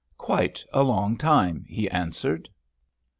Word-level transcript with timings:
"Quite 0.17 0.65
a 0.73 0.81
long 0.81 1.15
time," 1.15 1.63
he 1.67 1.87
answered. 1.87 2.49